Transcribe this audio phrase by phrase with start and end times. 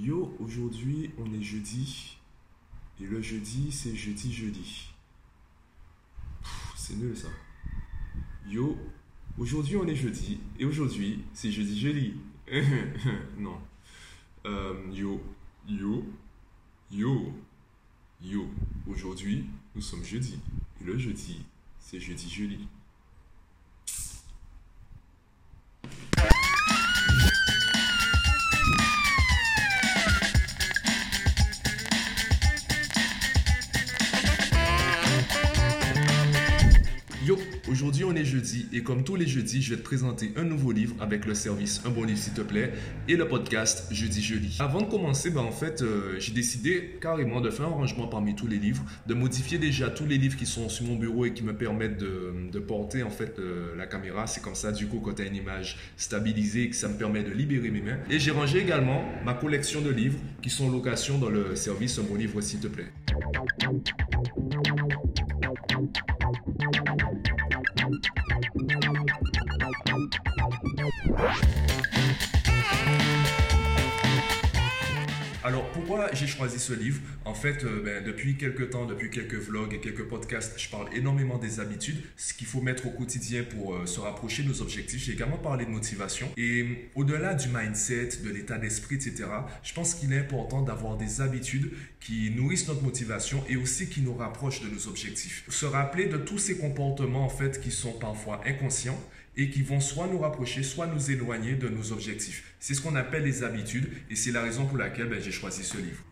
[0.00, 2.18] Yo, aujourd'hui on est jeudi.
[3.00, 4.90] Et le jeudi c'est jeudi jeudi.
[6.76, 7.26] C'est nul ça.
[8.46, 8.78] Yo,
[9.38, 10.38] aujourd'hui on est jeudi.
[10.60, 12.14] Et aujourd'hui c'est jeudi jeudi.
[13.38, 13.58] non.
[14.46, 15.20] Euh, yo,
[15.68, 16.04] yo,
[16.92, 17.32] yo,
[18.22, 18.48] yo.
[18.86, 20.38] Aujourd'hui nous sommes jeudi.
[20.80, 21.44] Et le jeudi
[21.80, 22.68] c'est jeudi jeudi.
[37.70, 40.72] Aujourd'hui on est jeudi et comme tous les jeudis, je vais te présenter un nouveau
[40.72, 42.72] livre avec le service Un bon livre s'il te plaît
[43.08, 44.56] et le podcast Jeudi Jeudi.
[44.60, 48.34] Avant de commencer, ben, en fait, euh, j'ai décidé carrément de faire un rangement parmi
[48.34, 51.32] tous les livres, de modifier déjà tous les livres qui sont sur mon bureau et
[51.32, 54.26] qui me permettent de, porter en fait euh, la caméra.
[54.26, 57.22] C'est comme ça, du coup, quand tu as une image stabilisée, que ça me permet
[57.22, 57.98] de libérer mes mains.
[58.10, 61.98] Et j'ai rangé également ma collection de livres qui sont en location dans le service
[61.98, 62.88] Un bon livre s'il te plaît.
[75.48, 77.00] Alors pourquoi j'ai choisi ce livre?
[77.24, 80.94] En fait, euh, ben, depuis quelques temps, depuis quelques vlogs et quelques podcasts, je parle
[80.94, 84.60] énormément des habitudes, ce qu'il faut mettre au quotidien pour euh, se rapprocher de nos
[84.60, 85.02] objectifs.
[85.02, 86.28] J'ai également parlé de motivation.
[86.36, 89.24] Et euh, au-delà du mindset, de l'état d'esprit, etc.,
[89.62, 94.02] je pense qu'il est important d'avoir des habitudes qui nourrissent notre motivation et aussi qui
[94.02, 95.44] nous rapprochent de nos objectifs.
[95.48, 99.00] Se rappeler de tous ces comportements en fait qui sont parfois inconscients
[99.38, 102.54] et qui vont soit nous rapprocher, soit nous éloigner de nos objectifs.
[102.58, 105.62] C'est ce qu'on appelle les habitudes et c'est la raison pour laquelle ben, j'ai choisi
[105.62, 106.02] ce livre.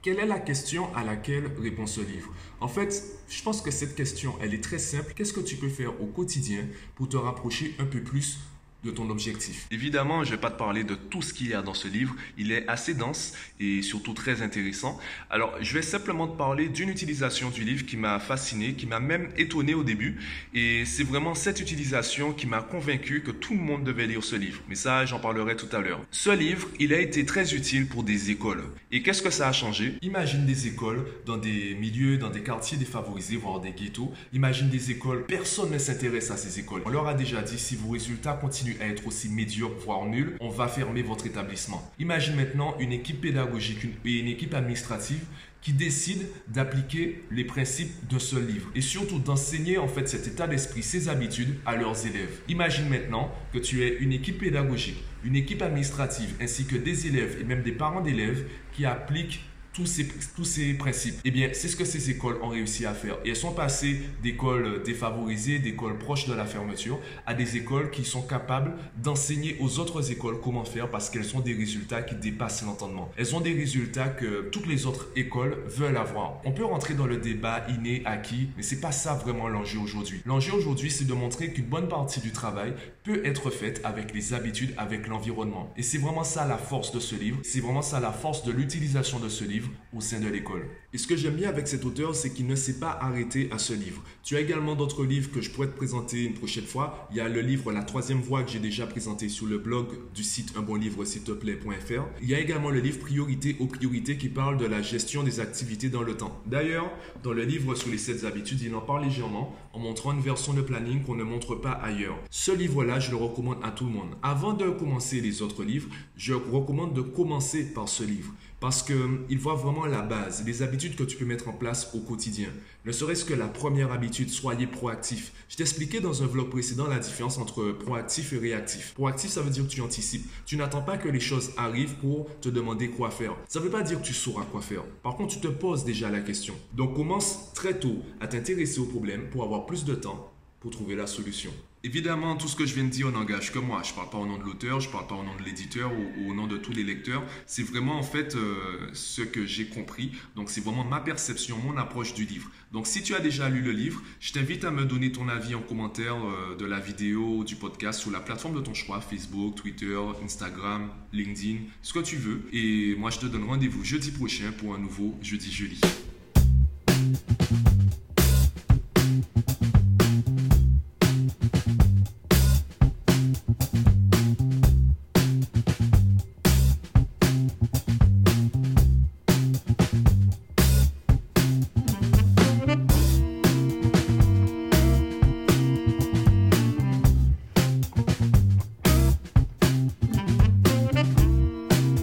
[0.00, 2.34] Quelle est la question à laquelle répond ce livre?
[2.60, 5.12] En fait, je pense que cette question, elle est très simple.
[5.14, 8.38] Qu'est-ce que tu peux faire au quotidien pour te rapprocher un peu plus
[8.84, 9.66] de ton objectif.
[9.70, 11.88] Évidemment, je ne vais pas te parler de tout ce qu'il y a dans ce
[11.88, 12.14] livre.
[12.38, 14.98] Il est assez dense et surtout très intéressant.
[15.30, 19.00] Alors, je vais simplement te parler d'une utilisation du livre qui m'a fasciné, qui m'a
[19.00, 20.20] même étonné au début.
[20.54, 24.36] Et c'est vraiment cette utilisation qui m'a convaincu que tout le monde devait lire ce
[24.36, 24.62] livre.
[24.68, 26.00] Mais ça, j'en parlerai tout à l'heure.
[26.10, 28.64] Ce livre, il a été très utile pour des écoles.
[28.90, 29.94] Et qu'est-ce que ça a changé?
[30.02, 34.12] Imagine des écoles dans des milieux, dans des quartiers défavorisés, voire des ghettos.
[34.32, 36.82] Imagine des écoles, personne ne s'intéresse à ces écoles.
[36.84, 40.36] On leur a déjà dit, si vos résultats continuent à être aussi médiocre, voire nul,
[40.40, 41.92] on va fermer votre établissement.
[41.98, 45.24] Imagine maintenant une équipe pédagogique et une équipe administrative
[45.62, 50.48] qui décide d'appliquer les principes de ce livre et surtout d'enseigner en fait cet état
[50.48, 52.40] d'esprit, ces habitudes à leurs élèves.
[52.48, 57.38] Imagine maintenant que tu es une équipe pédagogique, une équipe administrative ainsi que des élèves
[57.40, 60.06] et même des parents d'élèves qui appliquent tous ces,
[60.36, 61.20] tous ces principes.
[61.24, 63.16] Eh bien, c'est ce que ces écoles ont réussi à faire.
[63.24, 68.04] Et elles sont passées d'écoles défavorisées, d'écoles proches de la fermeture, à des écoles qui
[68.04, 72.62] sont capables d'enseigner aux autres écoles comment faire parce qu'elles ont des résultats qui dépassent
[72.62, 73.10] l'entendement.
[73.16, 76.40] Elles ont des résultats que toutes les autres écoles veulent avoir.
[76.44, 80.22] On peut rentrer dans le débat inné, acquis, mais c'est pas ça vraiment l'enjeu aujourd'hui.
[80.26, 82.74] L'enjeu aujourd'hui, c'est de montrer qu'une bonne partie du travail
[83.04, 85.72] peut être faite avec les habitudes, avec l'environnement.
[85.76, 87.38] Et c'est vraiment ça la force de ce livre.
[87.42, 89.61] C'est vraiment ça la force de l'utilisation de ce livre
[89.94, 90.68] au sein de l'école.
[90.94, 93.58] Et ce que j'aime bien avec cet auteur, c'est qu'il ne s'est pas arrêté à
[93.58, 94.02] ce livre.
[94.22, 97.08] Tu as également d'autres livres que je pourrais te présenter une prochaine fois.
[97.10, 99.86] Il y a le livre La troisième voie que j'ai déjà présenté sur le blog
[100.14, 102.04] du site unbonlivre s'il te plaît.fr.
[102.22, 105.40] Il y a également le livre Priorité aux priorités qui parle de la gestion des
[105.40, 106.40] activités dans le temps.
[106.46, 106.90] D'ailleurs,
[107.22, 110.52] dans le livre sur les 7 habitudes, il en parle légèrement en montrant une version
[110.52, 112.18] de planning qu'on ne montre pas ailleurs.
[112.30, 114.14] Ce livre-là, je le recommande à tout le monde.
[114.22, 119.38] Avant de commencer les autres livres, je recommande de commencer par ce livre parce qu'il
[119.38, 122.46] voit vraiment la base, les habitudes que tu peux mettre en place au quotidien.
[122.84, 125.32] Ne serait-ce que la première habitude, soyez proactif.
[125.48, 128.94] Je t'expliquais dans un vlog précédent la différence entre proactif et réactif.
[128.94, 130.30] Proactif, ça veut dire que tu anticipes.
[130.46, 133.34] Tu n'attends pas que les choses arrivent pour te demander quoi faire.
[133.48, 134.84] Ça ne veut pas dire que tu sauras quoi faire.
[135.02, 136.54] Par contre, tu te poses déjà la question.
[136.72, 140.94] Donc commence très tôt à t'intéresser au problème pour avoir plus de temps pour trouver
[140.94, 141.52] la solution.
[141.82, 143.82] Évidemment, tout ce que je viens de dire n'engage que moi.
[143.84, 145.42] Je ne parle pas au nom de l'auteur, je ne parle pas au nom de
[145.42, 147.24] l'éditeur ou, au nom de tous les lecteurs.
[147.46, 150.12] C'est vraiment en fait euh, ce que j'ai compris.
[150.36, 152.48] Donc c'est vraiment ma perception, mon approche du livre.
[152.70, 155.56] Donc si tu as déjà lu le livre, je t'invite à me donner ton avis
[155.56, 159.56] en commentaire euh, de la vidéo du podcast sur la plateforme de ton choix, Facebook,
[159.56, 162.42] Twitter, Instagram, LinkedIn, ce que tu veux.
[162.52, 165.80] Et moi je te donne rendez-vous jeudi prochain pour un nouveau Jeudi Jeudi.